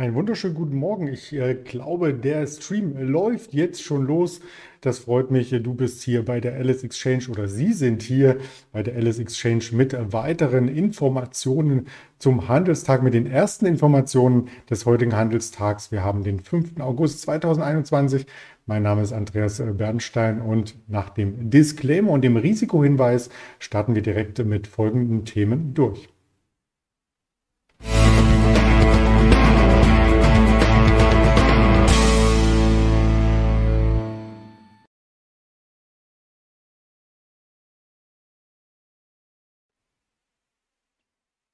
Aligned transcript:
Einen 0.00 0.14
wunderschönen 0.14 0.54
guten 0.54 0.76
Morgen. 0.76 1.08
Ich 1.08 1.30
äh, 1.34 1.54
glaube, 1.54 2.14
der 2.14 2.46
Stream 2.46 2.96
läuft 2.96 3.52
jetzt 3.52 3.82
schon 3.82 4.06
los. 4.06 4.40
Das 4.80 5.00
freut 5.00 5.30
mich. 5.30 5.50
Du 5.50 5.74
bist 5.74 6.02
hier 6.02 6.24
bei 6.24 6.40
der 6.40 6.54
Alice 6.54 6.82
Exchange 6.84 7.24
oder 7.28 7.48
Sie 7.48 7.74
sind 7.74 8.00
hier 8.00 8.38
bei 8.72 8.82
der 8.82 8.96
Alice 8.96 9.18
Exchange 9.18 9.64
mit 9.72 9.94
weiteren 10.10 10.68
Informationen 10.68 11.88
zum 12.18 12.48
Handelstag, 12.48 13.02
mit 13.02 13.12
den 13.12 13.26
ersten 13.26 13.66
Informationen 13.66 14.48
des 14.70 14.86
heutigen 14.86 15.14
Handelstags. 15.14 15.92
Wir 15.92 16.02
haben 16.02 16.24
den 16.24 16.40
5. 16.40 16.80
August 16.80 17.20
2021. 17.20 18.24
Mein 18.64 18.82
Name 18.82 19.02
ist 19.02 19.12
Andreas 19.12 19.62
Bernstein 19.62 20.40
und 20.40 20.76
nach 20.88 21.10
dem 21.10 21.50
Disclaimer 21.50 22.12
und 22.12 22.22
dem 22.22 22.38
Risikohinweis 22.38 23.28
starten 23.58 23.94
wir 23.94 24.00
direkt 24.00 24.42
mit 24.46 24.66
folgenden 24.66 25.26
Themen 25.26 25.74
durch. 25.74 26.08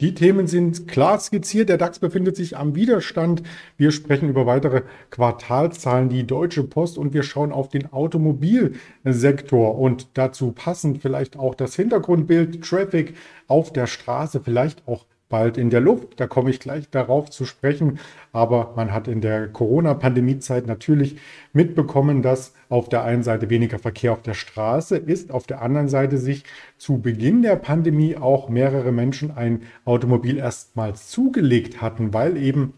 Die 0.03 0.13
Themen 0.13 0.47
sind 0.47 0.89
klar 0.89 1.19
skizziert. 1.19 1.71
Der 1.71 1.79
DAX 1.79 2.01
befindet 2.01 2.37
sich 2.37 2.55
am 2.55 2.75
Widerstand. 2.75 3.43
Wir 3.79 3.91
sprechen 3.93 4.29
über 4.29 4.45
weitere 4.45 4.83
Quartalzahlen, 5.09 6.11
die 6.11 6.27
Deutsche 6.27 6.65
Post 6.65 6.99
und 6.99 7.15
wir 7.15 7.23
schauen 7.23 7.51
auf 7.51 7.71
den 7.71 7.91
Automobilsektor 7.91 9.79
und 9.79 10.09
dazu 10.13 10.53
passend 10.53 11.01
vielleicht 11.01 11.39
auch 11.39 11.55
das 11.55 11.77
Hintergrundbild, 11.77 12.63
Traffic 12.63 13.15
auf 13.49 13.73
der 13.73 13.87
Straße, 13.87 14.43
vielleicht 14.45 14.87
auch 14.87 15.07
bald 15.29 15.59
in 15.59 15.71
der 15.71 15.81
Luft. 15.81 16.21
Da 16.21 16.27
komme 16.27 16.51
ich 16.51 16.61
gleich 16.61 16.91
darauf 16.91 17.31
zu 17.31 17.45
sprechen. 17.45 17.99
Aber 18.33 18.73
man 18.77 18.93
hat 18.93 19.09
in 19.09 19.21
der 19.21 19.49
Corona-Pandemie-Zeit 19.49 20.67
natürlich 20.67 21.17
mitbekommen, 21.53 22.23
dass 22.23 22.55
auf 22.69 22.89
der 22.89 23.05
einen 23.05 23.23
Seite 23.23 23.51
weniger 23.51 23.79
Verkehr 23.79 24.13
auf 24.13 24.23
der 24.23 24.35
Straße 24.35 24.97
ist, 24.97 25.31
auf 25.31 25.47
der 25.47 25.63
anderen 25.63 25.89
Seite 25.89 26.19
sich 26.19 26.45
zu 26.79 26.99
Beginn 26.99 27.43
der 27.43 27.57
Pandemie 27.57 28.17
auch 28.17 28.49
mehrere 28.49 28.93
Menschen 28.93 29.31
ein 29.31 29.63
Automobil 29.85 30.39
erstmals 30.39 31.09
zugelegt 31.09 31.81
hatten, 31.81 32.13
weil 32.13 32.37
eben 32.37 32.75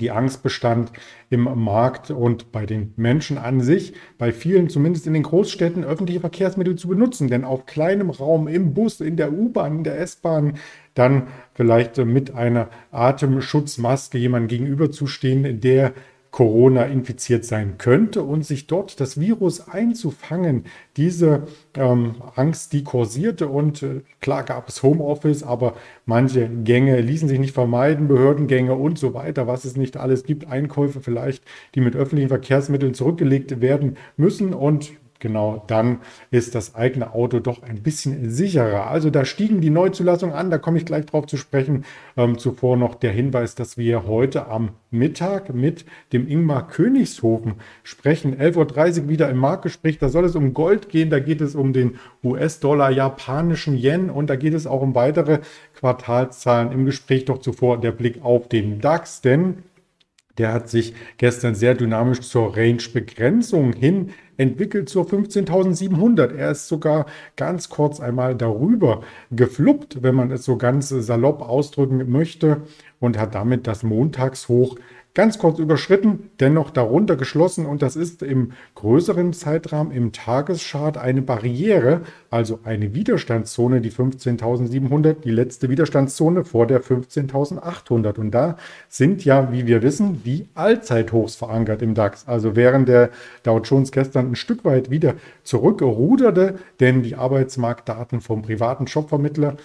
die 0.00 0.10
Angst 0.10 0.42
bestand 0.42 0.92
im 1.28 1.44
Markt 1.44 2.10
und 2.10 2.52
bei 2.52 2.66
den 2.66 2.92
Menschen 2.96 3.36
an 3.36 3.60
sich, 3.60 3.94
bei 4.16 4.32
vielen, 4.32 4.68
zumindest 4.68 5.06
in 5.06 5.14
den 5.14 5.24
Großstädten, 5.24 5.84
öffentliche 5.84 6.20
Verkehrsmittel 6.20 6.76
zu 6.76 6.88
benutzen. 6.88 7.28
Denn 7.28 7.44
auf 7.44 7.66
kleinem 7.66 8.10
Raum, 8.10 8.46
im 8.46 8.74
Bus, 8.74 9.00
in 9.00 9.16
der 9.16 9.32
U-Bahn, 9.32 9.78
in 9.78 9.84
der 9.84 9.98
S-Bahn, 10.00 10.54
dann 10.94 11.28
vielleicht 11.54 11.96
mit 11.98 12.34
einer 12.34 12.68
Atemschutzmaske 12.92 14.18
jemandem 14.18 14.48
gegenüberzustehen, 14.48 15.60
der 15.60 15.92
Corona 16.38 16.84
infiziert 16.84 17.44
sein 17.44 17.78
könnte 17.78 18.22
und 18.22 18.46
sich 18.46 18.68
dort 18.68 19.00
das 19.00 19.18
Virus 19.18 19.66
einzufangen. 19.66 20.66
Diese 20.96 21.48
ähm, 21.74 22.14
Angst, 22.36 22.72
die 22.72 22.84
kursierte 22.84 23.48
und 23.48 23.82
äh, 23.82 24.02
klar 24.20 24.44
gab 24.44 24.68
es 24.68 24.84
Homeoffice, 24.84 25.42
aber 25.42 25.74
manche 26.06 26.48
Gänge 26.48 27.00
ließen 27.00 27.26
sich 27.26 27.40
nicht 27.40 27.54
vermeiden, 27.54 28.06
Behördengänge 28.06 28.76
und 28.76 29.00
so 29.00 29.14
weiter, 29.14 29.48
was 29.48 29.64
es 29.64 29.76
nicht 29.76 29.96
alles 29.96 30.22
gibt, 30.22 30.46
Einkäufe 30.46 31.00
vielleicht, 31.00 31.42
die 31.74 31.80
mit 31.80 31.96
öffentlichen 31.96 32.28
Verkehrsmitteln 32.28 32.94
zurückgelegt 32.94 33.60
werden 33.60 33.96
müssen 34.16 34.54
und 34.54 34.92
genau 35.18 35.64
dann 35.66 36.00
ist 36.30 36.54
das 36.54 36.74
eigene 36.74 37.12
Auto 37.12 37.40
doch 37.40 37.62
ein 37.62 37.82
bisschen 37.82 38.30
sicherer. 38.30 38.88
Also 38.88 39.10
da 39.10 39.24
stiegen 39.24 39.60
die 39.60 39.70
Neuzulassungen 39.70 40.34
an, 40.34 40.50
da 40.50 40.58
komme 40.58 40.78
ich 40.78 40.86
gleich 40.86 41.06
drauf 41.06 41.26
zu 41.26 41.36
sprechen. 41.36 41.84
Ähm, 42.16 42.38
zuvor 42.38 42.76
noch 42.76 42.94
der 42.94 43.12
Hinweis, 43.12 43.54
dass 43.54 43.76
wir 43.76 44.06
heute 44.06 44.46
am 44.46 44.70
Mittag 44.90 45.52
mit 45.52 45.84
dem 46.12 46.26
Ingmar 46.26 46.66
Königshofen 46.68 47.54
sprechen. 47.82 48.36
11.30 48.36 49.02
Uhr 49.02 49.08
wieder 49.08 49.28
im 49.28 49.36
Marktgespräch. 49.36 49.98
Da 49.98 50.08
soll 50.08 50.24
es 50.24 50.36
um 50.36 50.54
Gold 50.54 50.88
gehen, 50.88 51.10
da 51.10 51.20
geht 51.20 51.40
es 51.40 51.54
um 51.54 51.72
den 51.72 51.98
US-Dollar, 52.24 52.90
japanischen 52.90 53.76
Yen 53.76 54.10
und 54.10 54.30
da 54.30 54.36
geht 54.36 54.54
es 54.54 54.66
auch 54.66 54.82
um 54.82 54.94
weitere 54.94 55.40
Quartalzahlen 55.74 56.72
im 56.72 56.84
Gespräch. 56.84 57.24
Doch 57.26 57.38
zuvor 57.38 57.80
der 57.80 57.92
Blick 57.92 58.22
auf 58.22 58.48
den 58.48 58.80
DAX, 58.80 59.20
denn 59.20 59.64
der 60.38 60.52
hat 60.52 60.68
sich 60.68 60.94
gestern 61.16 61.54
sehr 61.54 61.74
dynamisch 61.74 62.20
zur 62.20 62.56
Range-Begrenzung 62.56 63.72
hin 63.72 64.10
entwickelt 64.36 64.88
zur 64.88 65.04
15.700. 65.04 66.34
Er 66.34 66.52
ist 66.52 66.68
sogar 66.68 67.06
ganz 67.36 67.68
kurz 67.68 68.00
einmal 68.00 68.36
darüber 68.36 69.02
gefluppt, 69.30 70.02
wenn 70.02 70.14
man 70.14 70.30
es 70.30 70.44
so 70.44 70.56
ganz 70.56 70.88
salopp 70.88 71.42
ausdrücken 71.42 72.10
möchte, 72.10 72.62
und 73.00 73.18
hat 73.18 73.34
damit 73.34 73.66
das 73.66 73.82
Montagshoch 73.82 74.76
ganz 75.18 75.36
kurz 75.36 75.58
überschritten, 75.58 76.30
dennoch 76.38 76.70
darunter 76.70 77.16
geschlossen 77.16 77.66
und 77.66 77.82
das 77.82 77.96
ist 77.96 78.22
im 78.22 78.52
größeren 78.76 79.32
Zeitrahmen 79.32 79.90
im 79.90 80.12
Tageschart 80.12 80.96
eine 80.96 81.22
Barriere, 81.22 82.02
also 82.30 82.60
eine 82.62 82.94
Widerstandszone, 82.94 83.80
die 83.80 83.90
15.700, 83.90 85.14
die 85.24 85.32
letzte 85.32 85.70
Widerstandszone 85.70 86.44
vor 86.44 86.68
der 86.68 86.84
15.800 86.84 88.16
und 88.20 88.30
da 88.30 88.58
sind 88.88 89.24
ja, 89.24 89.50
wie 89.50 89.66
wir 89.66 89.82
wissen, 89.82 90.22
die 90.22 90.46
Allzeithochs 90.54 91.34
verankert 91.34 91.82
im 91.82 91.94
DAX. 91.94 92.28
Also 92.28 92.54
während 92.54 92.88
der 92.88 93.10
Dow 93.42 93.58
Jones 93.58 93.90
gestern 93.90 94.30
ein 94.30 94.36
Stück 94.36 94.64
weit 94.64 94.88
wieder 94.88 95.14
zurückruderte, 95.42 96.60
denn 96.78 97.02
die 97.02 97.16
Arbeitsmarktdaten 97.16 98.20
vom 98.20 98.42
privaten 98.42 98.86
Shopvermittler 98.86 99.56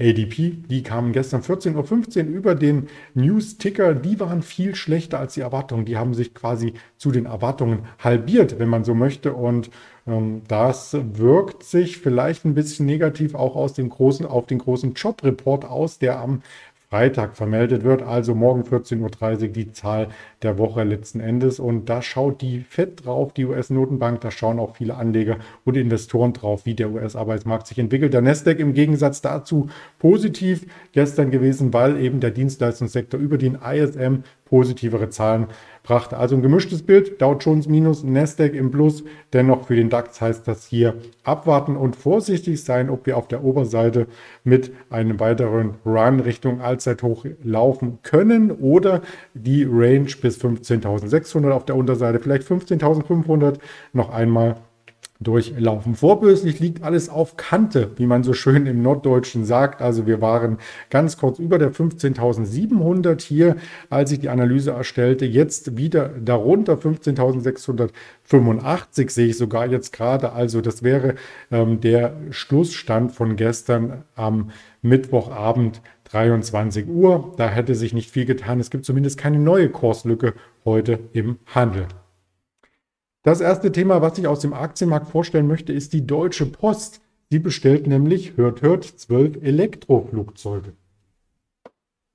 ADP, 0.00 0.62
die 0.68 0.82
kamen 0.82 1.12
gestern 1.12 1.42
14.15 1.42 2.24
Uhr 2.24 2.30
über 2.30 2.54
den 2.54 2.88
News-Ticker. 3.14 3.94
Die 3.94 4.18
waren 4.18 4.42
viel 4.42 4.74
schlechter 4.74 5.18
als 5.18 5.34
die 5.34 5.42
Erwartungen. 5.42 5.84
Die 5.84 5.98
haben 5.98 6.14
sich 6.14 6.34
quasi 6.34 6.72
zu 6.96 7.10
den 7.12 7.26
Erwartungen 7.26 7.80
halbiert, 7.98 8.58
wenn 8.58 8.68
man 8.68 8.84
so 8.84 8.94
möchte. 8.94 9.34
Und 9.34 9.70
ähm, 10.06 10.42
das 10.48 10.96
wirkt 10.98 11.62
sich 11.64 11.98
vielleicht 11.98 12.46
ein 12.46 12.54
bisschen 12.54 12.86
negativ 12.86 13.34
auch 13.34 13.56
aus 13.56 13.74
dem 13.74 13.90
großen, 13.90 14.24
auf 14.24 14.46
den 14.46 14.58
großen 14.58 14.94
Job-Report 14.94 15.66
aus, 15.66 15.98
der 15.98 16.18
am 16.18 16.42
Freitag 16.90 17.36
vermeldet 17.36 17.84
wird, 17.84 18.02
also 18.02 18.34
morgen 18.34 18.62
14.30 18.62 19.42
Uhr 19.42 19.48
die 19.48 19.70
Zahl 19.70 20.08
der 20.42 20.58
Woche 20.58 20.82
letzten 20.82 21.20
Endes. 21.20 21.60
Und 21.60 21.88
da 21.88 22.02
schaut 22.02 22.42
die 22.42 22.64
FED 22.68 23.06
drauf, 23.06 23.32
die 23.32 23.44
US-Notenbank, 23.44 24.20
da 24.20 24.32
schauen 24.32 24.58
auch 24.58 24.74
viele 24.74 24.96
Anleger 24.96 25.38
und 25.64 25.76
Investoren 25.76 26.32
drauf, 26.32 26.66
wie 26.66 26.74
der 26.74 26.90
US-Arbeitsmarkt 26.90 27.68
sich 27.68 27.78
entwickelt. 27.78 28.12
Der 28.12 28.22
Nasdaq 28.22 28.58
im 28.58 28.74
Gegensatz 28.74 29.22
dazu 29.22 29.68
positiv 30.00 30.66
gestern 30.90 31.30
gewesen, 31.30 31.72
weil 31.72 31.96
eben 32.00 32.18
der 32.18 32.32
Dienstleistungssektor 32.32 33.20
über 33.20 33.38
den 33.38 33.54
ISM 33.54 34.24
positivere 34.50 35.08
Zahlen 35.08 35.46
brachte. 35.82 36.18
Also 36.18 36.36
ein 36.36 36.42
gemischtes 36.42 36.82
Bild, 36.82 37.22
Dow 37.22 37.36
Jones 37.40 37.68
minus, 37.68 38.04
Nasdaq 38.04 38.54
im 38.54 38.70
Plus. 38.70 39.04
Dennoch 39.32 39.66
für 39.66 39.76
den 39.76 39.88
DAX 39.88 40.20
heißt 40.20 40.46
das 40.46 40.66
hier 40.66 40.96
abwarten 41.24 41.76
und 41.76 41.96
vorsichtig 41.96 42.62
sein, 42.62 42.90
ob 42.90 43.06
wir 43.06 43.16
auf 43.16 43.28
der 43.28 43.42
Oberseite 43.42 44.06
mit 44.44 44.72
einem 44.90 45.18
weiteren 45.20 45.76
Run 45.86 46.20
Richtung 46.20 46.60
Allzeithoch 46.60 47.24
laufen 47.42 48.00
können 48.02 48.50
oder 48.50 49.00
die 49.34 49.64
Range 49.64 50.10
bis 50.20 50.38
15.600 50.38 51.50
auf 51.50 51.64
der 51.64 51.76
Unterseite, 51.76 52.18
vielleicht 52.18 52.46
15.500 52.46 53.58
noch 53.92 54.10
einmal 54.10 54.56
durchlaufen. 55.20 55.94
Vorbörslich 55.94 56.58
liegt 56.60 56.82
alles 56.82 57.10
auf 57.10 57.36
Kante, 57.36 57.90
wie 57.96 58.06
man 58.06 58.24
so 58.24 58.32
schön 58.32 58.64
im 58.66 58.80
Norddeutschen 58.82 59.44
sagt. 59.44 59.82
Also 59.82 60.06
wir 60.06 60.22
waren 60.22 60.56
ganz 60.88 61.18
kurz 61.18 61.38
über 61.38 61.58
der 61.58 61.72
15.700 61.72 63.20
hier, 63.20 63.56
als 63.90 64.12
ich 64.12 64.20
die 64.20 64.30
Analyse 64.30 64.70
erstellte. 64.70 65.26
Jetzt 65.26 65.76
wieder 65.76 66.08
darunter 66.08 66.72
15.685 66.74 69.10
sehe 69.10 69.26
ich 69.28 69.36
sogar 69.36 69.66
jetzt 69.66 69.92
gerade. 69.92 70.32
Also 70.32 70.62
das 70.62 70.82
wäre 70.82 71.16
ähm, 71.50 71.82
der 71.82 72.16
Schlussstand 72.30 73.12
von 73.12 73.36
gestern 73.36 74.04
am 74.14 74.52
Mittwochabend 74.80 75.82
23 76.04 76.88
Uhr. 76.88 77.34
Da 77.36 77.46
hätte 77.48 77.74
sich 77.74 77.92
nicht 77.92 78.10
viel 78.10 78.24
getan. 78.24 78.58
Es 78.58 78.70
gibt 78.70 78.86
zumindest 78.86 79.18
keine 79.18 79.38
neue 79.38 79.68
Kurslücke 79.68 80.32
heute 80.64 80.98
im 81.12 81.36
Handel. 81.46 81.86
Das 83.22 83.42
erste 83.42 83.70
Thema, 83.70 84.00
was 84.00 84.16
ich 84.16 84.26
aus 84.26 84.40
dem 84.40 84.54
Aktienmarkt 84.54 85.10
vorstellen 85.10 85.46
möchte, 85.46 85.74
ist 85.74 85.92
die 85.92 86.06
Deutsche 86.06 86.46
Post. 86.46 87.02
Sie 87.28 87.38
bestellt 87.38 87.86
nämlich, 87.86 88.38
hört, 88.38 88.62
hört, 88.62 88.84
zwölf 88.84 89.36
Elektroflugzeuge. 89.42 90.72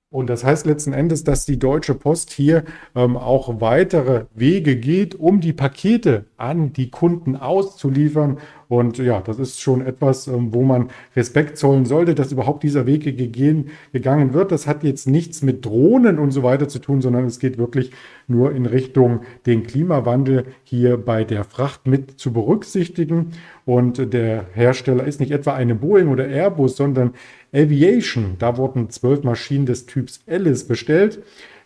Und 0.10 0.28
das 0.28 0.44
heißt 0.44 0.66
letzten 0.66 0.94
Endes, 0.94 1.24
dass 1.24 1.46
die 1.46 1.60
Deutsche 1.60 1.94
Post 1.94 2.31
hier 2.31 2.63
ähm, 2.96 3.18
auch 3.18 3.62
weitere 3.62 4.25
Wege 4.34 4.78
geht, 4.78 5.13
um 5.13 5.42
die 5.42 5.54
Pakete 5.54 6.25
an 6.38 6.74
die 6.74 6.90
Kunden 6.90 7.36
auszuliefern. 7.36 8.40
Und 8.67 8.97
ja, 8.97 9.21
das 9.21 9.39
ist 9.39 9.62
schon 9.62 9.85
etwas, 9.85 10.27
ähm, 10.27 10.53
wo 10.53 10.63
man 10.63 10.89
Respekt 11.15 11.57
zollen 11.57 11.85
sollte, 11.85 12.15
dass 12.15 12.31
überhaupt 12.31 12.63
dieser 12.63 12.85
Weg 12.85 13.03
gegehen, 13.03 13.69
gegangen 13.94 14.33
wird. 14.33 14.51
Das 14.51 14.67
hat 14.67 14.83
jetzt 14.83 15.07
nichts 15.07 15.41
mit 15.41 15.65
Drohnen 15.65 16.19
und 16.19 16.31
so 16.31 16.44
weiter 16.44 16.67
zu 16.67 16.79
tun, 16.79 17.01
sondern 17.01 17.25
es 17.25 17.39
geht 17.39 17.57
wirklich 17.57 17.91
nur 18.27 18.53
in 18.53 18.65
Richtung 18.65 19.21
den 19.45 19.63
Klimawandel 19.63 20.45
hier 20.63 20.97
bei 20.97 21.23
der 21.23 21.44
Fracht 21.44 21.88
mit 21.88 22.19
zu 22.19 22.33
berücksichtigen. 22.33 23.31
Und 23.65 24.13
der 24.13 24.45
Hersteller 24.53 25.06
ist 25.06 25.19
nicht 25.19 25.31
etwa 25.31 25.53
eine 25.53 25.75
Boeing 25.75 26.09
oder 26.09 26.27
Airbus, 26.27 26.75
sondern 26.75 27.13
Aviation. 27.53 28.35
Da 28.39 28.57
wurden 28.57 28.89
zwölf 28.89 29.23
Maschinen 29.23 29.65
des 29.65 29.85
Typs 29.85 30.21
Alice 30.27 30.68
bestellt. 30.68 31.21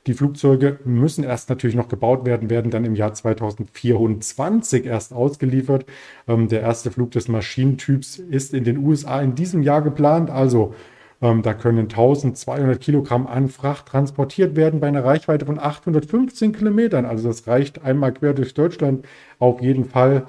Die 0.08 0.14
Flugzeuge 0.14 0.80
müssen 0.86 1.24
erst 1.24 1.50
natürlich 1.50 1.76
noch 1.76 1.88
gebaut 1.88 2.26
werden, 2.26 2.50
werden 2.50 2.72
dann 2.72 2.86
im 2.86 2.96
Jahr 2.96 3.14
2024 3.14 4.86
erst 4.86 5.14
ausgeliefert. 5.14 5.86
Ähm, 6.28 6.48
der 6.48 6.62
erste 6.62 6.92
Flug 6.92 7.12
des 7.12 7.28
Maschinentyps 7.28 8.18
ist 8.18 8.54
in 8.54 8.64
den 8.64 8.78
USA 8.78 9.22
in 9.22 9.36
diesem 9.36 9.62
Jahr 9.62 9.82
geplant. 9.82 10.30
Also 10.30 10.74
ähm, 11.22 11.42
da 11.42 11.54
können 11.54 11.90
1200 11.90 12.80
Kilogramm 12.80 13.28
an 13.28 13.50
Fracht 13.50 13.88
transportiert 13.88 14.56
werden 14.56 14.80
bei 14.80 14.88
einer 14.88 15.04
Reichweite 15.04 15.46
von 15.46 15.60
815 15.60 16.54
Kilometern. 16.54 17.06
Also 17.06 17.28
das 17.28 17.48
reicht 17.48 17.84
einmal 17.84 18.14
quer 18.14 18.34
durch 18.34 18.54
Deutschland 18.54 19.06
auf 19.38 19.62
jeden 19.62 19.86
Fall. 19.86 20.28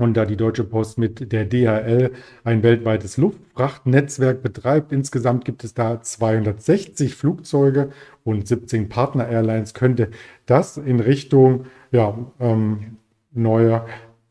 Und 0.00 0.16
da 0.16 0.24
die 0.24 0.36
Deutsche 0.36 0.62
Post 0.62 0.96
mit 0.96 1.32
der 1.32 1.44
DHL 1.44 2.12
ein 2.44 2.62
weltweites 2.62 3.16
Luftfrachtnetzwerk 3.16 4.42
betreibt, 4.42 4.92
insgesamt 4.92 5.44
gibt 5.44 5.64
es 5.64 5.74
da 5.74 6.00
260 6.00 7.16
Flugzeuge 7.16 7.90
und 8.22 8.46
17 8.46 8.88
Partner-Airlines, 8.88 9.74
könnte 9.74 10.10
das 10.46 10.76
in 10.76 11.00
Richtung 11.00 11.66
ja, 11.90 12.16
ähm, 12.38 12.98
neuer 13.32 13.86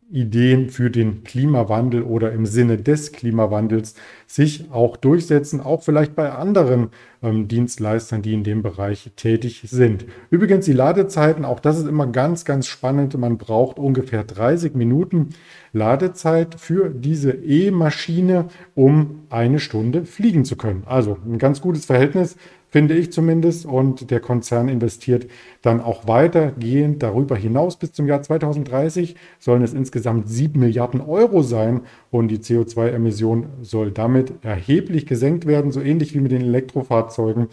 Ideen 0.09 0.69
für 0.69 0.89
den 0.89 1.23
Klimawandel 1.23 2.03
oder 2.03 2.31
im 2.31 2.45
Sinne 2.45 2.77
des 2.77 3.11
Klimawandels 3.11 3.95
sich 4.25 4.71
auch 4.71 4.95
durchsetzen, 4.95 5.59
auch 5.59 5.83
vielleicht 5.83 6.15
bei 6.15 6.31
anderen 6.31 6.91
ähm, 7.21 7.49
Dienstleistern, 7.49 8.21
die 8.21 8.33
in 8.33 8.45
dem 8.45 8.63
Bereich 8.63 9.11
tätig 9.17 9.63
sind. 9.65 10.05
Übrigens 10.29 10.65
die 10.65 10.73
Ladezeiten, 10.73 11.43
auch 11.43 11.59
das 11.59 11.77
ist 11.77 11.87
immer 11.87 12.07
ganz, 12.07 12.45
ganz 12.45 12.67
spannend. 12.67 13.17
Man 13.17 13.37
braucht 13.37 13.79
ungefähr 13.79 14.23
30 14.23 14.75
Minuten 14.75 15.29
Ladezeit 15.73 16.55
für 16.57 16.89
diese 16.89 17.31
E-Maschine, 17.31 18.45
um 18.75 19.23
eine 19.29 19.59
Stunde 19.59 20.05
fliegen 20.05 20.45
zu 20.45 20.55
können. 20.55 20.83
Also 20.85 21.17
ein 21.25 21.37
ganz 21.37 21.59
gutes 21.59 21.85
Verhältnis 21.85 22.37
finde 22.77 22.93
ich 22.93 23.11
zumindest. 23.11 23.65
Und 23.65 24.11
der 24.11 24.19
Konzern 24.19 24.69
investiert 24.69 25.25
dann 25.63 25.81
auch 25.81 26.07
weitergehend 26.07 27.01
darüber 27.01 27.35
hinaus. 27.35 27.79
Bis 27.79 27.91
zum 27.91 28.05
Jahr 28.05 28.21
2030 28.21 29.15
sollen 29.39 29.63
es 29.63 29.73
insgesamt 29.73 30.29
7 30.29 30.59
Milliarden 30.59 31.01
Euro 31.01 31.41
sein. 31.41 31.81
Und 32.11 32.27
die 32.27 32.37
CO2-Emission 32.37 33.47
soll 33.63 33.89
damit 33.89 34.33
erheblich 34.43 35.07
gesenkt 35.07 35.47
werden, 35.47 35.71
so 35.71 35.81
ähnlich 35.81 36.13
wie 36.13 36.19
mit 36.19 36.31
den 36.31 36.43
Elektrofahrzeugen, 36.43 37.47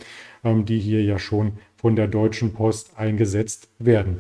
ähm, 0.45 0.67
die 0.67 0.79
hier 0.79 1.03
ja 1.03 1.19
schon 1.19 1.53
von 1.75 1.97
der 1.97 2.07
Deutschen 2.07 2.53
Post 2.53 2.99
eingesetzt 2.99 3.69
werden. 3.79 4.19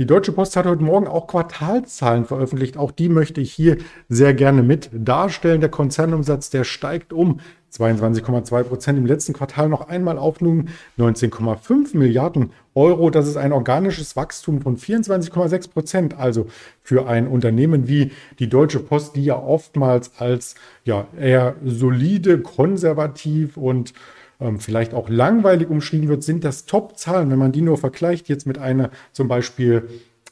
Die 0.00 0.06
Deutsche 0.06 0.32
Post 0.32 0.56
hat 0.56 0.64
heute 0.64 0.82
Morgen 0.82 1.06
auch 1.06 1.26
Quartalzahlen 1.26 2.24
veröffentlicht. 2.24 2.78
Auch 2.78 2.90
die 2.90 3.10
möchte 3.10 3.42
ich 3.42 3.52
hier 3.52 3.76
sehr 4.08 4.32
gerne 4.32 4.62
mit 4.62 4.88
darstellen. 4.94 5.60
Der 5.60 5.68
Konzernumsatz, 5.68 6.48
der 6.48 6.64
steigt 6.64 7.12
um 7.12 7.40
22,2 7.72 8.62
Prozent 8.64 8.98
im 8.98 9.06
letzten 9.06 9.32
Quartal 9.32 9.68
noch 9.68 9.88
einmal 9.88 10.18
auf 10.18 10.40
nun 10.40 10.70
19,5 10.98 11.96
Milliarden 11.96 12.50
Euro. 12.74 13.10
Das 13.10 13.28
ist 13.28 13.36
ein 13.36 13.52
organisches 13.52 14.16
Wachstum 14.16 14.60
von 14.60 14.76
24,6 14.76 15.70
Prozent. 15.70 16.18
Also 16.18 16.46
für 16.82 17.06
ein 17.06 17.28
Unternehmen 17.28 17.88
wie 17.88 18.12
die 18.38 18.48
Deutsche 18.48 18.80
Post, 18.80 19.16
die 19.16 19.24
ja 19.24 19.36
oftmals 19.36 20.12
als 20.18 20.54
ja 20.84 21.06
eher 21.18 21.54
solide, 21.64 22.40
konservativ 22.40 23.56
und 23.56 23.92
ähm, 24.40 24.58
vielleicht 24.58 24.94
auch 24.94 25.08
langweilig 25.08 25.68
umschrieben 25.68 26.08
wird, 26.08 26.22
sind 26.22 26.44
das 26.44 26.66
Top-Zahlen. 26.66 27.30
Wenn 27.30 27.38
man 27.38 27.52
die 27.52 27.62
nur 27.62 27.78
vergleicht 27.78 28.28
jetzt 28.28 28.46
mit 28.46 28.58
einer 28.58 28.90
zum 29.12 29.28
Beispiel 29.28 29.88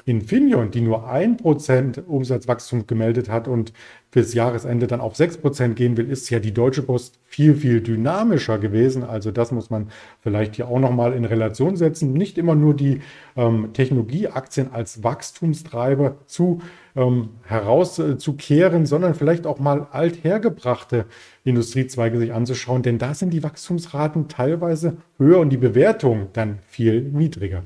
Infineon, 0.08 0.70
die 0.70 0.80
nur 0.80 1.10
1% 1.10 2.04
Umsatzwachstum 2.06 2.86
gemeldet 2.86 3.28
hat 3.28 3.46
und 3.46 3.74
fürs 4.10 4.32
Jahresende 4.32 4.86
dann 4.86 5.00
auf 5.00 5.14
6% 5.14 5.74
gehen 5.74 5.98
will, 5.98 6.10
ist 6.10 6.30
ja 6.30 6.38
die 6.38 6.54
Deutsche 6.54 6.82
Post 6.82 7.20
viel, 7.26 7.54
viel 7.54 7.82
dynamischer 7.82 8.58
gewesen. 8.58 9.04
Also 9.04 9.30
das 9.30 9.52
muss 9.52 9.68
man 9.68 9.88
vielleicht 10.20 10.56
hier 10.56 10.68
auch 10.68 10.78
nochmal 10.78 11.12
in 11.12 11.26
Relation 11.26 11.76
setzen. 11.76 12.14
Nicht 12.14 12.38
immer 12.38 12.54
nur 12.54 12.74
die 12.74 13.02
ähm, 13.36 13.74
Technologieaktien 13.74 14.72
als 14.72 15.04
Wachstumstreiber 15.04 16.16
zu 16.26 16.62
ähm, 16.96 17.28
herauszukehren, 17.44 18.86
sondern 18.86 19.14
vielleicht 19.14 19.46
auch 19.46 19.58
mal 19.58 19.88
althergebrachte 19.90 21.04
Industriezweige 21.44 22.18
sich 22.18 22.32
anzuschauen, 22.32 22.82
denn 22.82 22.98
da 22.98 23.12
sind 23.12 23.30
die 23.30 23.42
Wachstumsraten 23.42 24.28
teilweise 24.28 24.96
höher 25.18 25.40
und 25.40 25.50
die 25.50 25.58
Bewertung 25.58 26.28
dann 26.32 26.60
viel 26.66 27.02
niedriger. 27.02 27.62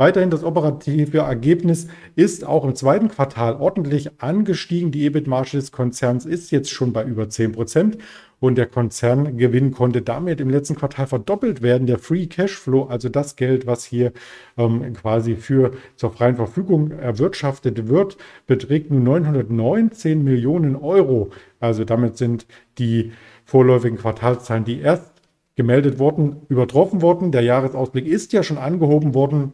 Weiterhin 0.00 0.30
das 0.30 0.44
operative 0.44 1.18
Ergebnis 1.18 1.86
ist 2.16 2.46
auch 2.46 2.64
im 2.64 2.74
zweiten 2.74 3.08
Quartal 3.08 3.56
ordentlich 3.56 4.22
angestiegen. 4.22 4.92
Die 4.92 5.04
EBIT-Marge 5.04 5.58
des 5.58 5.72
Konzerns 5.72 6.24
ist 6.24 6.50
jetzt 6.52 6.70
schon 6.70 6.94
bei 6.94 7.04
über 7.04 7.28
10 7.28 7.52
Prozent 7.52 7.98
und 8.38 8.56
der 8.56 8.64
Konzerngewinn 8.64 9.72
konnte 9.72 10.00
damit 10.00 10.40
im 10.40 10.48
letzten 10.48 10.74
Quartal 10.74 11.06
verdoppelt 11.06 11.60
werden. 11.60 11.86
Der 11.86 11.98
Free 11.98 12.28
Cashflow, 12.28 12.84
also 12.84 13.10
das 13.10 13.36
Geld, 13.36 13.66
was 13.66 13.84
hier 13.84 14.14
ähm, 14.56 14.94
quasi 14.94 15.36
für 15.36 15.72
zur 15.96 16.12
freien 16.12 16.36
Verfügung 16.36 16.92
erwirtschaftet 16.92 17.88
wird, 17.88 18.16
beträgt 18.46 18.90
nun 18.90 19.02
919 19.02 20.24
Millionen 20.24 20.76
Euro. 20.76 21.28
Also 21.58 21.84
damit 21.84 22.16
sind 22.16 22.46
die 22.78 23.12
vorläufigen 23.44 23.98
Quartalszahlen, 23.98 24.64
die 24.64 24.80
erst 24.80 25.12
gemeldet 25.56 25.98
wurden, 25.98 26.36
übertroffen 26.48 27.02
worden. 27.02 27.32
Der 27.32 27.42
Jahresausblick 27.42 28.06
ist 28.06 28.32
ja 28.32 28.42
schon 28.42 28.56
angehoben 28.56 29.12
worden. 29.12 29.52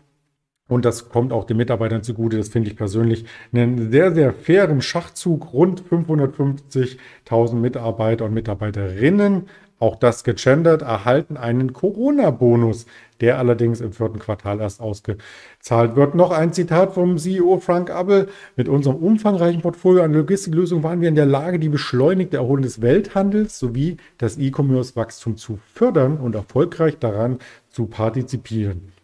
Und 0.68 0.84
das 0.84 1.08
kommt 1.08 1.32
auch 1.32 1.44
den 1.44 1.58
Mitarbeitern 1.58 2.02
zugute. 2.02 2.36
Das 2.36 2.48
finde 2.48 2.68
ich 2.70 2.76
persönlich 2.76 3.24
einen 3.52 3.92
sehr, 3.92 4.12
sehr 4.12 4.32
fairen 4.32 4.82
Schachzug. 4.82 5.52
Rund 5.52 5.82
550.000 5.82 7.54
Mitarbeiter 7.54 8.24
und 8.24 8.34
Mitarbeiterinnen, 8.34 9.48
auch 9.78 9.94
das 9.94 10.24
gegendert, 10.24 10.82
erhalten 10.82 11.36
einen 11.36 11.72
Corona-Bonus, 11.72 12.86
der 13.20 13.38
allerdings 13.38 13.80
im 13.80 13.92
vierten 13.92 14.18
Quartal 14.18 14.60
erst 14.60 14.80
ausgezahlt 14.80 15.94
wird. 15.94 16.16
Noch 16.16 16.32
ein 16.32 16.52
Zitat 16.52 16.94
vom 16.94 17.16
CEO 17.16 17.58
Frank 17.58 17.90
Abel. 17.90 18.28
Mit 18.56 18.68
unserem 18.68 18.96
umfangreichen 18.96 19.62
Portfolio 19.62 20.02
an 20.02 20.14
Logistiklösungen 20.14 20.82
waren 20.82 21.00
wir 21.00 21.08
in 21.08 21.14
der 21.14 21.26
Lage, 21.26 21.60
die 21.60 21.68
beschleunigte 21.68 22.38
Erholung 22.38 22.62
des 22.62 22.80
Welthandels 22.80 23.58
sowie 23.58 23.98
das 24.18 24.36
E-Commerce-Wachstum 24.36 25.36
zu 25.36 25.60
fördern 25.74 26.16
und 26.16 26.34
erfolgreich 26.34 26.98
daran 26.98 27.38
zu 27.68 27.86
partizipieren. 27.86 28.95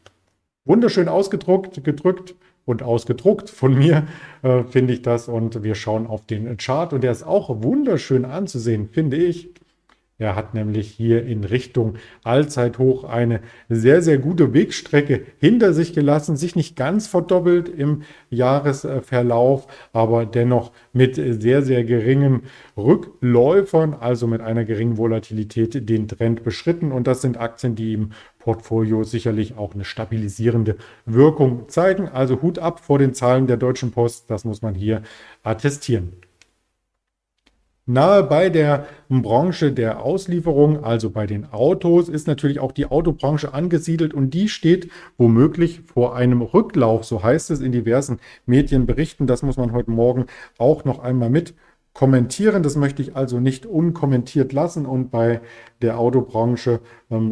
Wunderschön 0.65 1.09
ausgedruckt, 1.09 1.83
gedrückt 1.83 2.35
und 2.65 2.83
ausgedruckt 2.83 3.51
von 3.51 3.77
mir, 3.77 4.07
äh, 4.43 4.63
finde 4.65 4.93
ich 4.93 5.03
das. 5.03 5.29
Und 5.29 5.63
wir 5.63 5.75
schauen 5.75 6.07
auf 6.07 6.27
den 6.27 6.57
Chart 6.57 6.93
und 6.93 7.03
der 7.03 7.13
ist 7.13 7.25
auch 7.25 7.63
wunderschön 7.63 8.25
anzusehen, 8.25 8.89
finde 8.89 9.17
ich. 9.17 9.51
Er 10.23 10.37
hat 10.37 10.55
nämlich 10.55 10.89
hier 10.89 11.27
in 11.27 11.43
Richtung 11.43 11.95
Allzeithoch 12.23 13.03
eine 13.03 13.41
sehr, 13.69 14.03
sehr 14.03 14.19
gute 14.19 14.55
Wegstrecke 14.55 15.23
hinter 15.39 15.73
sich 15.75 15.93
gelassen, 15.93 16.37
sich 16.37 16.55
nicht 16.55 16.77
ganz 16.77 17.09
verdoppelt 17.09 17.69
im 17.69 18.03
Jahresverlauf, 18.31 19.67
aber 19.93 20.25
dennoch 20.25 20.71
mit 20.93 21.17
sehr, 21.17 21.63
sehr 21.63 21.83
geringen 21.83 22.43
Rückläufern, 22.77 23.95
also 23.95 24.29
mit 24.29 24.41
einer 24.41 24.65
geringen 24.65 24.97
Volatilität 24.97 25.89
den 25.89 26.07
Trend 26.07 26.45
beschritten. 26.45 26.93
Und 26.93 27.09
das 27.09 27.21
sind 27.21 27.37
Aktien, 27.37 27.75
die 27.75 27.95
im 27.95 28.11
Portfolio 28.39 29.03
sicherlich 29.03 29.57
auch 29.57 29.75
eine 29.75 29.85
stabilisierende 29.85 30.77
Wirkung 31.05 31.69
zeigen. 31.69 32.09
Also 32.09 32.43
Hut 32.43 32.61
ab 32.61 32.79
vor 32.79 33.01
den 33.01 33.13
Zahlen 33.13 33.49
der 33.49 33.57
Deutschen 33.57 33.91
Post, 33.91 34.31
das 34.31 34.45
muss 34.45 34.63
man 34.63 34.77
hier 34.77 35.03
attestieren. 35.43 36.13
Nahe 37.87 38.23
bei 38.23 38.49
der 38.49 38.87
Branche 39.09 39.73
der 39.73 40.05
Auslieferung, 40.05 40.85
also 40.85 41.11
bei 41.11 41.27
den 41.27 41.53
Autos, 41.53 42.09
ist 42.09 42.29
natürlich 42.29 42.61
auch 42.61 42.71
die 42.71 42.87
Autobranche 42.87 43.53
angesiedelt 43.55 44.15
und 44.15 44.31
die 44.31 44.49
steht 44.49 44.89
womöglich 45.19 45.81
vor 45.81 46.15
einem 46.15 46.43
Rücklauf, 46.43 47.05
so 47.05 47.25
heißt 47.25 47.51
es 47.51 47.61
in 47.61 47.73
diversen 47.73 48.21
Medienberichten. 48.47 49.27
Das 49.27 49.43
muss 49.43 49.57
man 49.57 49.73
heute 49.73 49.91
Morgen 49.91 50.27
auch 50.59 50.85
noch 50.85 51.01
einmal 51.01 51.29
mit 51.29 51.55
kommentieren. 51.93 52.63
Das 52.63 52.77
möchte 52.77 53.03
ich 53.03 53.17
also 53.17 53.41
nicht 53.41 53.67
unkommentiert 53.67 54.53
lassen. 54.53 54.87
Und 54.87 55.11
bei 55.11 55.41
der 55.83 55.99
Autobranche 55.99 56.81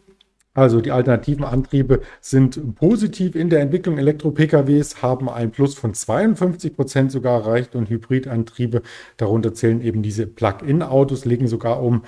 Also 0.55 0.79
die 0.79 0.91
alternativen 0.91 1.43
Antriebe 1.43 2.01
sind 2.21 2.75
positiv 2.75 3.35
in 3.35 3.49
der 3.49 3.59
Entwicklung. 3.59 3.97
Elektro-PKWs 3.97 5.01
haben 5.01 5.29
ein 5.29 5.51
Plus 5.51 5.75
von 5.75 5.93
52 5.93 6.75
Prozent 6.75 7.11
sogar 7.11 7.41
erreicht 7.41 7.75
und 7.75 7.89
Hybridantriebe, 7.89 8.81
darunter 9.17 9.53
zählen 9.53 9.81
eben 9.81 10.01
diese 10.01 10.25
Plug-in-Autos, 10.25 11.25
legen 11.25 11.47
sogar 11.47 11.83
um 11.83 12.03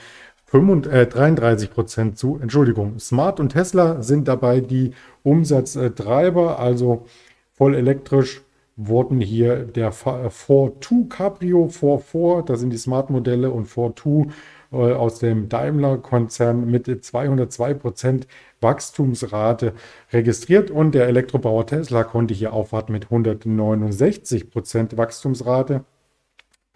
33 0.52 1.72
Prozent 1.72 2.18
zu. 2.18 2.40
Entschuldigung, 2.42 3.00
Smart 3.00 3.40
und 3.40 3.50
Tesla 3.50 4.02
sind 4.02 4.28
dabei 4.28 4.62
die 4.62 4.92
Umsatztreiber, 5.24 6.60
also 6.60 7.06
voll 7.54 7.76
elektrisch 7.76 8.42
wurden 8.78 9.20
hier 9.20 9.66
der 9.66 9.92
4.2 9.92 11.10
Cabrio 11.10 11.66
4.4, 11.66 12.46
das 12.46 12.60
sind 12.60 12.70
die 12.70 12.78
Smart-Modelle 12.78 13.50
und 13.52 13.68
4.2 13.68 14.30
äh, 14.72 14.94
aus 14.94 15.20
dem 15.20 15.50
Daimler-Konzern 15.50 16.70
mit 16.70 17.04
202 17.04 17.74
Prozent 17.74 18.28
Wachstumsrate 18.62 19.74
registriert 20.14 20.72
und 20.72 20.94
der 20.94 21.08
Elektrobauer 21.08 21.66
Tesla 21.66 22.04
konnte 22.04 22.34
hier 22.34 22.54
aufwarten 22.54 22.92
mit 22.94 23.06
169 23.06 24.50
Prozent 24.52 24.96
Wachstumsrate. 24.96 25.84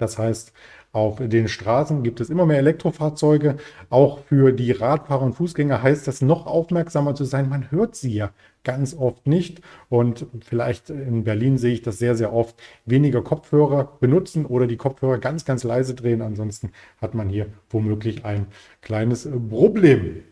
Das 0.02 0.18
heißt, 0.18 0.52
auf 0.94 1.20
den 1.20 1.48
Straßen 1.48 2.04
gibt 2.04 2.20
es 2.20 2.30
immer 2.30 2.46
mehr 2.46 2.58
Elektrofahrzeuge. 2.58 3.58
Auch 3.90 4.20
für 4.26 4.52
die 4.52 4.72
Radfahrer 4.72 5.22
und 5.22 5.34
Fußgänger 5.34 5.82
heißt 5.82 6.08
das 6.08 6.22
noch 6.22 6.48
aufmerksamer 6.48 7.16
zu 7.16 7.24
sein. 7.24 7.48
Man 7.48 7.72
hört 7.72 7.96
sie 7.96 8.14
ja 8.14 8.32
ganz 8.64 8.94
oft 8.94 9.26
nicht. 9.28 9.62
Und 9.90 10.26
vielleicht 10.42 10.90
in 10.90 11.24
Berlin 11.24 11.58
sehe 11.58 11.74
ich 11.74 11.82
das 11.82 12.00
sehr, 12.00 12.16
sehr 12.16 12.34
oft. 12.34 12.56
Weniger 12.86 13.22
Kopfhörer 13.22 13.98
benutzen 14.00 14.46
oder 14.46 14.68
die 14.68 14.78
Kopfhörer 14.78 15.18
ganz, 15.20 15.46
ganz 15.46 15.64
leise 15.64 15.94
drehen. 15.94 16.22
Ansonsten 16.22 16.72
hat 17.00 17.14
man 17.14 17.30
hier 17.30 17.48
womöglich 17.70 18.26
ein 18.26 18.48
kleines 18.82 19.30
Problem. 19.50 20.24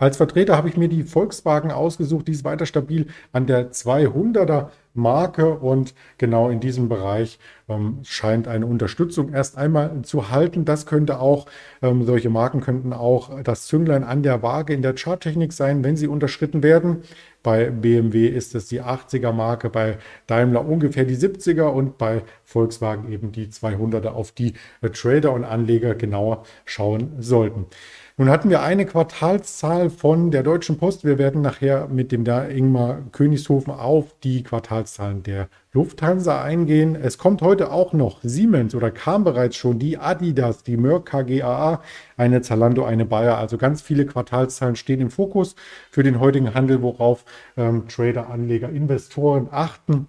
Als 0.00 0.16
Vertreter 0.16 0.56
habe 0.56 0.68
ich 0.68 0.76
mir 0.76 0.88
die 0.88 1.02
Volkswagen 1.02 1.72
ausgesucht, 1.72 2.28
die 2.28 2.32
ist 2.32 2.44
weiter 2.44 2.66
stabil 2.66 3.08
an 3.32 3.46
der 3.46 3.72
200er 3.72 4.68
Marke 4.94 5.58
und 5.58 5.92
genau 6.18 6.50
in 6.50 6.60
diesem 6.60 6.88
Bereich 6.88 7.40
ähm, 7.68 7.98
scheint 8.04 8.46
eine 8.46 8.66
Unterstützung 8.66 9.32
erst 9.32 9.58
einmal 9.58 10.02
zu 10.02 10.30
halten. 10.30 10.64
Das 10.64 10.86
könnte 10.86 11.18
auch, 11.18 11.46
ähm, 11.82 12.04
solche 12.04 12.30
Marken 12.30 12.60
könnten 12.60 12.92
auch 12.92 13.42
das 13.42 13.66
Zünglein 13.66 14.04
an 14.04 14.22
der 14.22 14.40
Waage 14.40 14.72
in 14.72 14.82
der 14.82 14.94
Charttechnik 14.94 15.52
sein, 15.52 15.82
wenn 15.82 15.96
sie 15.96 16.06
unterschritten 16.06 16.62
werden. 16.62 17.02
Bei 17.42 17.70
BMW 17.70 18.28
ist 18.28 18.54
es 18.54 18.66
die 18.66 18.82
80er 18.82 19.32
Marke, 19.32 19.68
bei 19.68 19.98
Daimler 20.28 20.64
ungefähr 20.64 21.06
die 21.06 21.16
70er 21.16 21.66
und 21.66 21.98
bei 21.98 22.22
Volkswagen 22.48 23.12
eben 23.12 23.30
die 23.30 23.48
200er, 23.48 24.08
auf 24.08 24.32
die 24.32 24.54
äh, 24.80 24.88
Trader 24.88 25.34
und 25.34 25.44
Anleger 25.44 25.94
genauer 25.94 26.44
schauen 26.64 27.12
sollten. 27.18 27.66
Nun 28.16 28.30
hatten 28.30 28.48
wir 28.48 28.62
eine 28.62 28.86
Quartalszahl 28.86 29.90
von 29.90 30.30
der 30.30 30.42
Deutschen 30.42 30.78
Post. 30.78 31.04
Wir 31.04 31.18
werden 31.18 31.42
nachher 31.42 31.88
mit 31.88 32.10
dem 32.10 32.24
da 32.24 32.48
Ingmar 32.48 33.02
Königshofen 33.12 33.72
auf 33.72 34.16
die 34.24 34.42
Quartalszahlen 34.42 35.22
der 35.22 35.48
Lufthansa 35.74 36.42
eingehen. 36.42 36.96
Es 36.96 37.18
kommt 37.18 37.42
heute 37.42 37.70
auch 37.70 37.92
noch 37.92 38.20
Siemens 38.22 38.74
oder 38.74 38.90
kam 38.90 39.24
bereits 39.24 39.56
schon 39.56 39.78
die 39.78 39.98
Adidas, 39.98 40.62
die 40.62 40.78
Merck 40.78 41.04
KGaA, 41.06 41.82
eine 42.16 42.40
Zalando, 42.40 42.84
eine 42.84 43.04
Bayer. 43.04 43.36
Also 43.36 43.58
ganz 43.58 43.82
viele 43.82 44.06
Quartalszahlen 44.06 44.74
stehen 44.74 45.02
im 45.02 45.10
Fokus 45.10 45.54
für 45.90 46.02
den 46.02 46.18
heutigen 46.18 46.54
Handel, 46.54 46.80
worauf 46.80 47.26
ähm, 47.58 47.88
Trader, 47.88 48.30
Anleger, 48.30 48.70
Investoren 48.70 49.48
achten. 49.50 50.08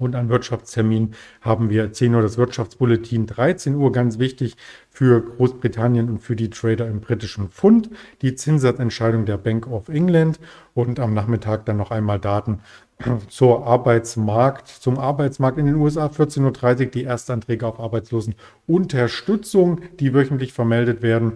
Und 0.00 0.16
an 0.16 0.28
Wirtschaftstermin 0.28 1.14
haben 1.40 1.70
wir 1.70 1.92
10 1.92 2.16
Uhr 2.16 2.22
das 2.22 2.36
Wirtschaftsbulletin, 2.36 3.26
13 3.26 3.76
Uhr 3.76 3.92
ganz 3.92 4.18
wichtig 4.18 4.56
für 4.90 5.20
Großbritannien 5.20 6.10
und 6.10 6.18
für 6.18 6.34
die 6.34 6.50
Trader 6.50 6.88
im 6.88 7.00
britischen 7.00 7.48
Pfund, 7.48 7.90
die 8.20 8.34
Zinssatzentscheidung 8.34 9.24
der 9.24 9.36
Bank 9.36 9.68
of 9.68 9.88
England 9.88 10.40
und 10.74 10.98
am 10.98 11.14
Nachmittag 11.14 11.64
dann 11.66 11.76
noch 11.76 11.92
einmal 11.92 12.18
Daten 12.18 12.58
zur 13.28 13.68
Arbeitsmarkt, 13.68 14.66
zum 14.66 14.98
Arbeitsmarkt 14.98 15.58
in 15.58 15.66
den 15.66 15.76
USA 15.76 16.06
14.30 16.06 16.80
Uhr 16.80 16.86
die 16.86 17.04
Erstanträge 17.04 17.64
auf 17.64 17.78
Arbeitslosenunterstützung, 17.78 19.80
die 20.00 20.12
wöchentlich 20.12 20.52
vermeldet 20.52 21.02
werden. 21.02 21.34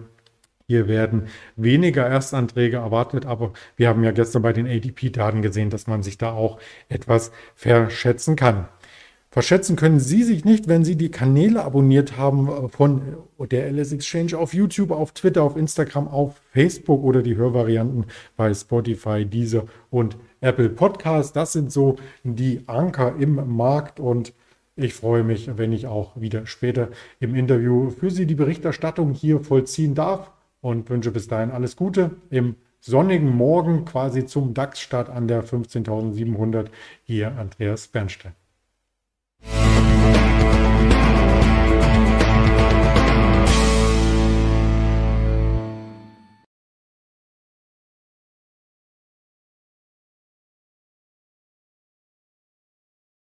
Hier 0.69 0.87
werden 0.87 1.23
weniger 1.55 2.05
Erstanträge 2.05 2.77
erwartet, 2.77 3.25
aber 3.25 3.53
wir 3.75 3.89
haben 3.89 4.03
ja 4.03 4.11
gestern 4.11 4.43
bei 4.43 4.53
den 4.53 4.67
ADP-Daten 4.67 5.41
gesehen, 5.41 5.71
dass 5.71 5.87
man 5.87 6.03
sich 6.03 6.19
da 6.19 6.31
auch 6.31 6.59
etwas 6.89 7.31
verschätzen 7.55 8.35
kann. 8.35 8.67
Verschätzen 9.31 9.75
können 9.75 9.99
Sie 9.99 10.21
sich 10.21 10.45
nicht, 10.45 10.67
wenn 10.67 10.85
Sie 10.85 10.95
die 10.95 11.09
Kanäle 11.09 11.63
abonniert 11.63 12.17
haben 12.17 12.49
äh, 12.49 12.67
von 12.67 13.01
der 13.39 13.71
LS 13.71 13.93
Exchange 13.93 14.37
auf 14.37 14.53
YouTube, 14.53 14.91
auf 14.91 15.11
Twitter, 15.13 15.41
auf 15.41 15.57
Instagram, 15.57 16.07
auf 16.07 16.39
Facebook 16.51 17.03
oder 17.03 17.23
die 17.23 17.35
Hörvarianten 17.35 18.05
bei 18.37 18.53
Spotify, 18.53 19.25
Deezer 19.25 19.63
und 19.89 20.17
Apple 20.39 20.69
Podcast. 20.69 21.35
Das 21.35 21.51
sind 21.51 21.71
so 21.71 21.95
die 22.23 22.61
Anker 22.67 23.15
im 23.17 23.55
Markt 23.57 23.99
und 23.99 24.33
ich 24.75 24.93
freue 24.93 25.23
mich, 25.23 25.49
wenn 25.57 25.73
ich 25.73 25.87
auch 25.87 26.21
wieder 26.21 26.45
später 26.45 26.89
im 27.19 27.33
Interview 27.33 27.89
für 27.89 28.11
Sie 28.11 28.27
die 28.27 28.35
Berichterstattung 28.35 29.13
hier 29.13 29.39
vollziehen 29.39 29.95
darf 29.95 30.31
und 30.61 30.89
wünsche 30.89 31.11
bis 31.11 31.27
dahin 31.27 31.51
alles 31.51 31.75
Gute 31.75 32.11
im 32.29 32.55
sonnigen 32.79 33.35
Morgen 33.35 33.85
quasi 33.85 34.25
zum 34.25 34.53
DAX-Start 34.53 35.09
an 35.09 35.27
der 35.27 35.43
15.700. 35.43 36.67
Hier 37.03 37.37
Andreas 37.37 37.87
Bernstein. 37.87 38.33